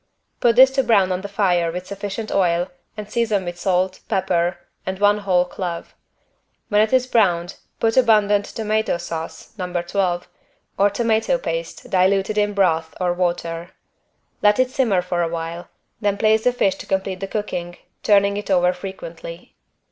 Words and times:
Put 0.39 0.55
this 0.55 0.71
to 0.71 0.83
brown 0.83 1.11
on 1.11 1.21
the 1.21 1.27
fire 1.27 1.71
with 1.71 1.85
sufficient 1.85 2.31
oil 2.31 2.71
and 2.97 3.07
season 3.07 3.45
with 3.45 3.59
salt, 3.59 3.99
pepper 4.09 4.57
and 4.83 4.97
one 4.97 5.19
whole 5.19 5.45
clove. 5.45 5.93
When 6.69 6.81
it 6.81 6.91
is 6.91 7.05
browned 7.05 7.57
put 7.79 7.95
abundant 7.97 8.45
tomato 8.45 8.97
sauce 8.97 9.53
(No 9.59 9.71
12) 9.71 10.27
or 10.79 10.89
tomato 10.89 11.37
paste 11.37 11.87
diluted 11.91 12.39
in 12.39 12.55
broth 12.55 12.95
or 12.99 13.13
water. 13.13 13.73
Let 14.41 14.57
it 14.57 14.71
simmer 14.71 15.03
for 15.03 15.21
a 15.21 15.29
while, 15.29 15.69
then 15.99 16.17
place 16.17 16.45
the 16.45 16.51
fish 16.51 16.73
to 16.77 16.87
complete 16.87 17.19
the 17.19 17.27
cooking, 17.27 17.77
turning 18.01 18.37
it 18.37 18.49
over 18.49 18.73
frequently. 18.73 19.53